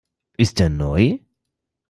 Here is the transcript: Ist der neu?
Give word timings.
Ist 0.35 0.57
der 0.57 0.71
neu? 0.71 1.19